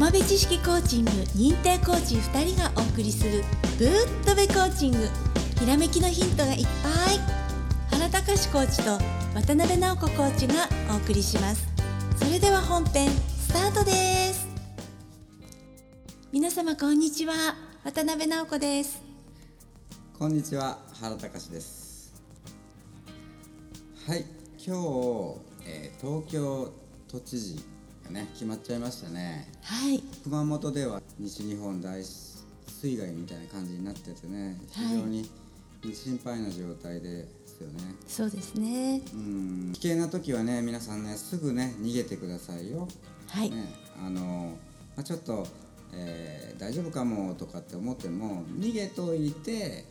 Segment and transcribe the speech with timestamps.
[0.00, 3.44] 浜辺知識コーチング認定コーチ2人がお送りする
[3.78, 3.88] ぶっ
[4.24, 4.98] とべコーチング。
[5.60, 7.18] ひらめきのヒントがいっぱい。
[7.90, 8.92] 原隆コーチと
[9.34, 11.68] 渡辺直子コーチがお送りします。
[12.16, 14.48] それでは本編スタートです。
[16.32, 17.34] 皆様こんにちは。
[17.84, 19.02] 渡辺直子です。
[20.18, 20.78] こんにちは。
[20.98, 22.14] 原隆です。
[24.06, 24.24] はい。
[24.56, 26.72] 今日、えー東京
[27.06, 27.69] 都知事
[28.10, 29.48] がね決まっちゃいましたね。
[29.62, 30.02] はい。
[30.24, 35.30] 熊本では西日本大水害みたいな感じになっててね非常に
[35.94, 39.00] 心配な状態ですよね、そうですね。
[39.14, 39.72] うん。
[39.72, 42.86] 危険な時はね皆さんねすぐね逃げてくださいよ。
[43.28, 43.72] はい、ね、
[44.04, 44.56] あの、
[44.96, 45.46] まあ、ちょっと、
[45.92, 49.86] えー大丈夫かもとかって思っても逃げといて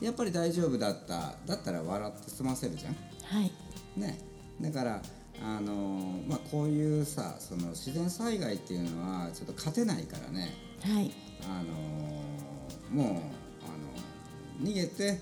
[0.00, 2.94] やっぱり大丈夫だっただったら笑って済ませるじゃん。
[3.24, 3.50] はい。
[3.96, 4.16] ね。
[4.60, 5.02] だから
[5.42, 10.54] あのまあこういうさその自然災害っていうのはちょっと勝てないからね。
[10.82, 11.12] はい。
[11.44, 13.22] あのもう
[13.64, 15.20] あの逃げて、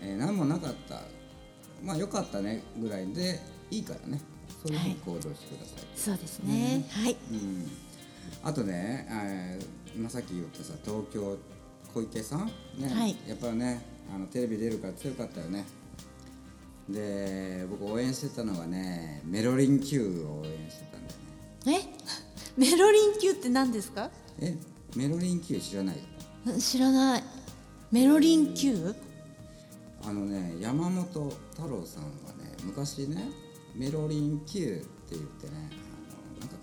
[0.00, 1.00] えー何もなかった。
[1.82, 4.20] まあよかったねぐらいでいいからね。
[4.62, 5.84] そういうふうに行動してください。
[5.96, 7.16] そうですね、はい。
[7.32, 7.70] うん、
[8.44, 11.36] あとね、えー今さっき言ったさ東京
[11.92, 12.46] 小池さん
[12.78, 13.14] ね、はい。
[13.26, 15.66] やっぱりねあのテレビ出るから強かったよね
[16.88, 21.88] で僕応援してたのがねメロリン Q を応援してたんだよね。
[21.96, 22.02] え？
[22.60, 24.10] メロリン級って何ですか？
[24.40, 24.56] え？
[24.96, 25.98] メロリン Q 知らない？
[26.60, 27.24] 知らない。
[27.90, 28.94] メロリン級
[30.04, 31.04] あのね山本
[31.52, 32.08] 太郎さんは
[32.42, 33.30] ね昔ね
[33.74, 36.56] メロリン Q って言ってねあのなんか、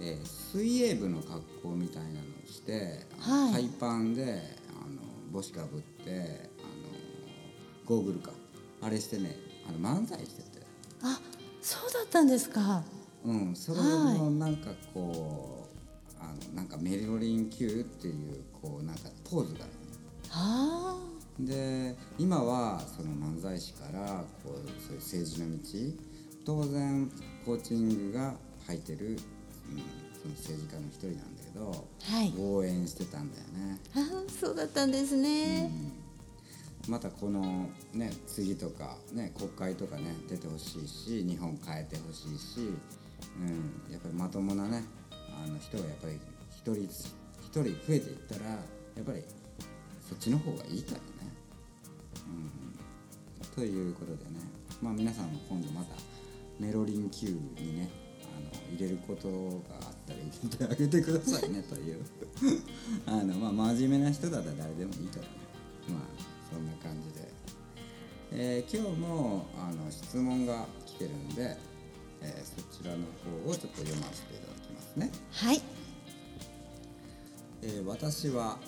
[0.00, 3.64] えー水泳部の格好みたいなのをして、はい。
[3.66, 6.78] 海パンであの帽子かぶってあの
[7.84, 8.32] ゴーグルか
[8.80, 9.36] あれしてね
[9.68, 10.66] あの漫才してて。
[11.02, 11.20] あ
[11.60, 12.82] そうだったんですか。
[13.24, 19.72] うんそれはいのなんかこう、あのなんかメロリン Q っていうこうなんかポーズがある
[20.30, 20.96] あ
[21.40, 26.18] で今はその漫才師からこうそういう政治の道。
[26.48, 27.10] 当然
[27.44, 28.32] コーチングが
[28.66, 32.32] 入ってる、うん、その政治家の一人なんだけどはい。
[32.38, 33.98] 応援してたんだよね、あ
[34.32, 35.70] そうだったんですね、
[36.88, 42.60] またこのね次とかね国会とかね出てほしいし日本変えてほしいし、
[43.38, 44.82] うん、やっぱりまともなね
[45.12, 46.18] あの人がやっぱり
[46.50, 48.56] 一人一人増えていったらや
[49.02, 49.22] っぱり
[50.08, 51.02] そっちの方がいいからね。
[52.26, 53.54] うん。
[53.54, 54.40] ということでね、
[54.82, 55.94] まあ、皆さんも今度また
[56.58, 57.28] メロリン Q
[57.58, 57.90] にね
[58.22, 62.02] あの入れることがあったら入れてあげてくださいねという。
[63.06, 65.28] あの、まあ、真面目な人だったら誰でもいいからね。
[65.90, 67.28] まあそんな感じで、
[68.32, 71.56] えー今日もあの質問が来てるんで、
[72.22, 72.98] えーそちらの
[73.44, 75.10] 方をちょっと読ませていただきますね。
[75.32, 75.62] はい。
[77.62, 78.58] えー私は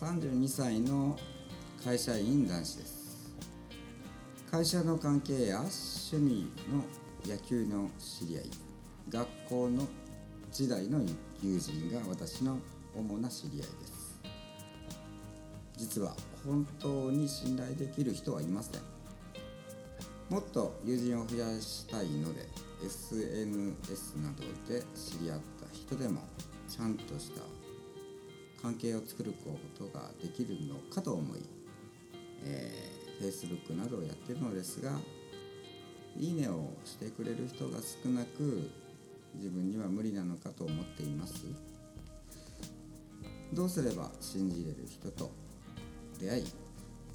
[0.00, 1.18] 32歳の
[1.84, 3.00] 会社員男子です。
[4.50, 6.84] 会社の関係や趣味の
[7.32, 8.50] 野球の知り合い
[9.08, 9.86] 学校の
[10.50, 11.00] 時代の
[11.42, 12.58] 友人が私の
[12.96, 14.09] 主な知り合いです
[15.80, 16.14] 実は
[16.44, 18.80] 本当に信頼できる人はいません。
[20.28, 22.46] もっと友人を増やしたいので
[22.84, 24.42] SNS など
[24.72, 26.20] で知り合った人でも
[26.68, 27.40] ちゃんとした
[28.62, 31.40] 関係を作ることができるのかと思い、
[32.44, 34.92] えー Facebook などをやってるのですが
[36.16, 38.70] いいねをしてくれる人が少なく
[39.34, 41.46] 自分には無理なのかと思っています。
[43.52, 45.30] どうすれば信じれる人と
[46.20, 46.44] 出会い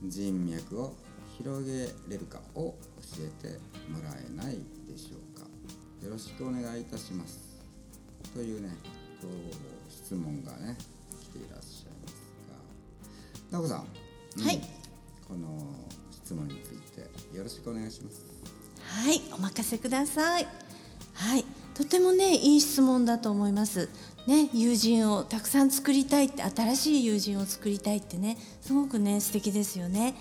[0.03, 0.93] 人脈を
[1.37, 2.75] 広げれるかを
[3.17, 3.59] 教えて
[3.91, 4.55] もらえない
[4.89, 5.45] でしょうか。
[6.03, 7.39] よろしくお願いいたします。
[8.33, 8.69] というね
[9.21, 10.77] こう質問がね
[11.21, 12.15] 来ていらっしゃいます
[13.51, 13.57] が。
[13.59, 14.55] 直子さん、はい。
[14.55, 14.61] うん。
[15.27, 15.75] この
[16.11, 17.01] 質問について
[17.35, 18.25] よろしくお願いします。
[18.81, 19.21] はい。
[19.33, 20.47] お任せください。
[21.13, 21.45] はい。
[21.75, 23.89] とてもねいい質問だと思います
[24.27, 30.15] ね友人をたくさん作りたいって新しい友人を作りたいってねすごくね素敵ですよね。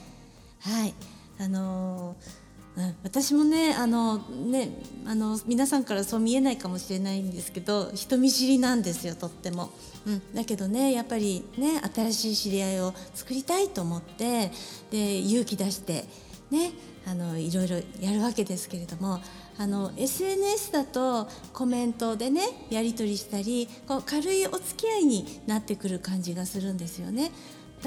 [0.60, 0.94] はい。
[1.38, 2.44] あのー
[2.76, 4.68] うん、私もねあのね
[5.06, 9.70] あの皆さんからそう見えないかもしれないんですけど人見知りなんですよとっても、
[10.06, 14.50] うん、だけどねやっぱりね新しい知り合いを作りたいと思って
[14.90, 16.04] で勇気出して
[16.50, 16.72] ね
[17.06, 19.20] あのいろいろやるわけですけれども
[19.58, 27.30] あの SNS だとコメントでねやり取りしたりこう軽いお付き合いになってくる感じがするんですよね。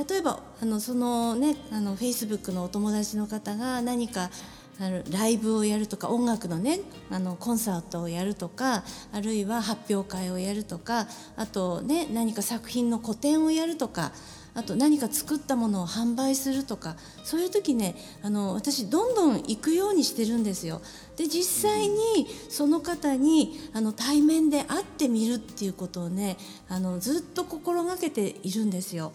[0.09, 4.29] 例えばあのそのねあの Facebook のお友達の方が何か
[4.79, 14.11] あのライブをやるとか音楽のねあのコンサートをやるとかあるいは発表会をやるとかあとね何か作品の個展をやるとか
[14.57, 20.81] あと何か作ったものを販売するとかそういう時ねあの私どんどん行くようにしてるんですよ。
[21.15, 26.37] で実際にその方にあの対面で会ってみるっていうことをね
[26.69, 29.13] あのずっと心がけているんですよ。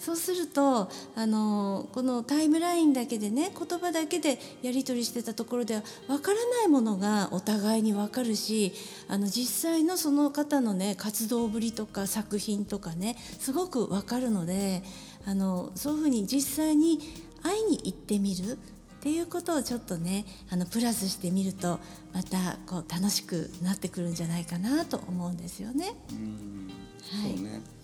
[0.00, 8.72] そうするとあのこのタイムラインだけでね言葉だけでやり取りしてたところでは分からないものがお互いに分かるし
[9.08, 14.82] あの実際のその方のね活動ぶりとか作品とかねすごく分かるので
[15.26, 16.98] あのそういうふうに実際に
[17.42, 18.52] 会いに行ってみる
[19.00, 21.78] っていうことをちょっとねあのプラスしてみると
[22.12, 25.94] またこう楽しくなってくるんじゃないかなと思うんですよね。
[26.10, 26.70] うん。
[27.22, 27.40] はい。
[27.40, 27.62] ね。
[27.64, 27.79] あ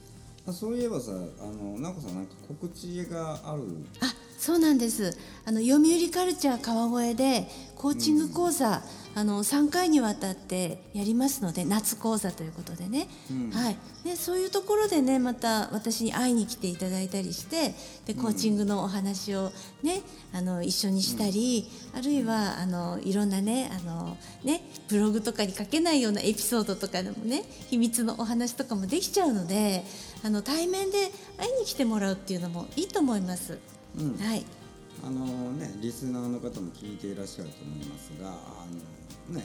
[0.52, 3.62] そういえばさあのなこさんなんか告知がある。
[4.00, 5.16] あそうなんです。
[5.44, 8.82] あの読売カルチャー川越でコーチング講座、
[9.14, 13.50] あの3回にわたってやりますので夏講座ということでね、うん。
[13.50, 17.74] はい、でそういうところでねまた私に会いに来ていただいたりして
[18.04, 19.52] でコーチングのお話を
[19.82, 20.02] ね
[20.34, 29.82] あの一緒にしたり、あるいはあのいろんなねあのねブログとかに書けないようなエピソードとかでもね秘密のお話とかもできちゃうので
[30.24, 33.75] あの対面で会いに来てもらうっていうのもいいと思います。
[33.98, 34.44] うんはい
[35.04, 38.32] あのねリスナーの方も聞いていらっしゃると思いますがあ
[39.30, 39.44] のね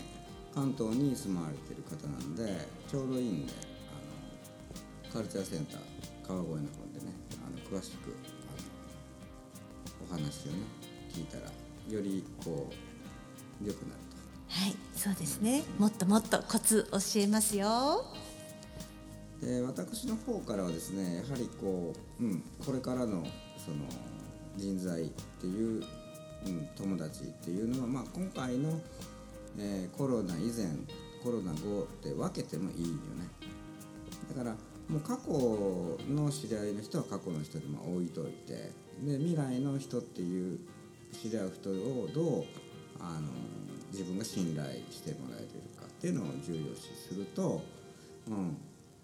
[0.54, 3.54] 関東に住まわれてる方なんでちょうどいいんで
[3.92, 5.80] あのカルチャーセンター
[6.28, 6.60] 川越の方
[6.94, 7.14] でね
[7.46, 8.16] あの詳しく
[8.48, 10.58] あのお話をね
[11.14, 11.44] 聞いたら
[11.90, 12.70] よりこ
[13.62, 14.02] う良くなる
[14.52, 15.64] はい、そうですね。
[15.80, 18.04] もっともっとコツ教えますよ。
[19.40, 19.46] と。
[19.48, 23.26] で私の方からはですねやはりこう、うん、これからの
[23.58, 23.78] その
[24.58, 25.08] 人材っ
[25.40, 25.84] ていう、
[26.46, 28.80] うん、友達っていうのは、まあ、今回の、
[29.58, 30.68] えーコロナ以前
[31.24, 33.30] コロナ後って分けてもいいよね。
[34.36, 34.56] だから
[34.90, 35.32] もう過去
[36.10, 38.72] の知り合いの人は過去の人でも置いといて
[39.06, 40.60] で未来の人っていう
[41.22, 42.44] 知り合う人をどう
[43.00, 43.30] あの
[43.92, 47.62] 自分が信頼してもらえてるかっていうのを重要視すると、
[48.28, 48.58] うん、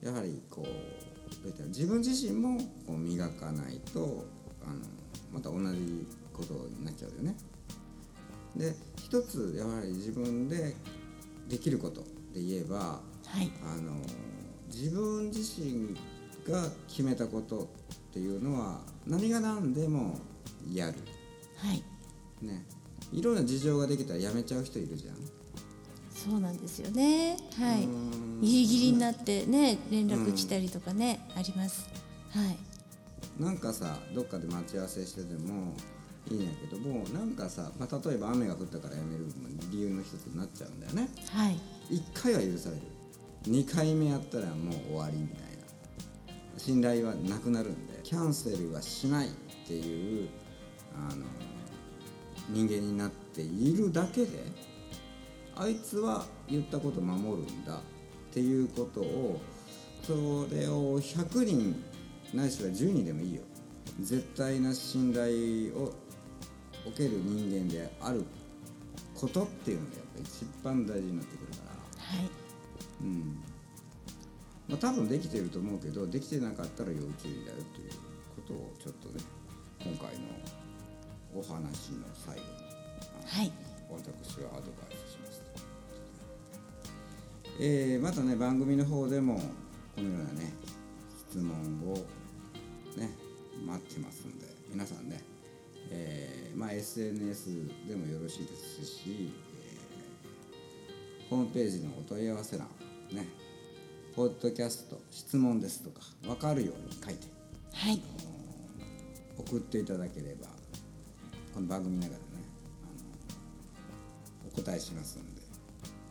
[0.04, 4.26] やはりこう自分自身もこう磨かないと
[4.66, 4.80] あの
[5.32, 7.36] また同じことになっちゃうよね。
[8.56, 10.76] で一つやはり自分で
[11.48, 12.02] できること
[12.34, 13.92] で言えばはい、あの
[14.74, 15.96] 自分自身
[16.50, 17.68] が決めたことっ
[18.14, 20.18] ていうのは何が何でも
[20.74, 20.94] やる。
[21.58, 21.84] はい、
[22.46, 22.66] ね、
[23.12, 25.16] いろんな事情ができたらやめちゃう人いるじゃん。
[26.10, 27.38] そうなんですよね。
[27.60, 31.88] はうい、んギリギリになってね、連絡来たりとかね、あります。
[32.32, 32.58] はい、
[33.40, 35.74] なんかさどっかで待ち合わせしてても
[36.30, 39.28] いいんやけどもなんかさ、まあ、例えば雨が降ったからやめる
[39.72, 41.10] 理由の一つになっちゃうんだよね。
[41.32, 41.56] はい、
[41.90, 42.82] 1回は許される。
[43.44, 45.48] 2回目やったらもう終わりみたいな。
[46.58, 49.32] 信頼はなくなるんでキャンセルはしないっ
[49.68, 50.30] ていう
[50.94, 51.26] あの
[52.50, 54.40] 人間になっているだけで
[55.56, 57.80] あいつは言ったこと守るんだっ
[58.34, 59.40] ていうことを
[60.04, 60.14] そ
[60.54, 61.84] れを100人
[62.34, 63.42] ないしは10人でもいいよ。
[64.02, 65.94] 絶対な信頼を
[66.86, 68.24] 受ける人間である
[69.16, 72.18] ことっていうのがやっぱり一番大事になってくるから。
[72.20, 72.30] はい、
[73.02, 73.44] うん。
[74.68, 77.92] まあ多分できてると思うけどできてなかったら要注意だよという
[78.36, 79.24] ことをちょっとね
[79.84, 80.28] 今回の
[81.34, 82.68] お話の最後に
[83.28, 83.52] はい、
[83.90, 85.46] 私はアドバイスしますと、
[87.60, 89.36] えーまたね番組の方でも
[89.96, 90.54] このようなね
[91.30, 91.52] 質問
[91.92, 92.06] を
[92.98, 93.10] ね
[93.66, 95.22] 待ってますんで皆さんね、
[95.90, 99.88] えーまあ、SNS でもよろしいですし、えー
[101.30, 102.68] ホームページのお問い合わせ欄
[103.12, 103.28] ね
[104.16, 107.28] ポッドキャスト質問ですとか分かるように書いて
[107.74, 108.02] はい、
[109.38, 110.48] 送っていただければ
[111.54, 112.20] この番組の中でね
[114.42, 115.42] あのお答えしますんで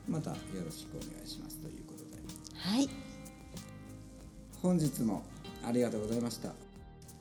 [0.07, 2.07] またよろしくお願いしますということで。
[2.55, 2.89] はい、
[4.63, 5.25] 本日も
[5.65, 6.66] ありがとうございました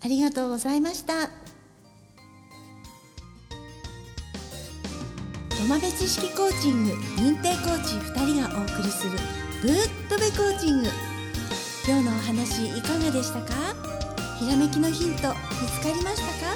[0.05, 1.31] ありがとうございました。
[5.49, 9.17] 土間部知識コーチング認定コーチ2人がお送りする
[9.63, 9.71] ぶっ
[10.07, 10.89] とべコーチング。
[11.87, 13.55] 今日のお話いかがでしたか？
[14.39, 16.55] ひらめきのヒント見つかりましたか？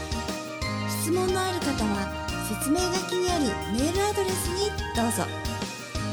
[1.02, 2.06] 質問のある方は
[2.48, 5.26] 説明書きにあるメールアドレスにどうぞ。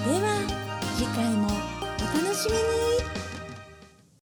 [0.07, 0.41] では
[0.97, 1.51] 次回もお
[2.17, 3.16] 楽しみに。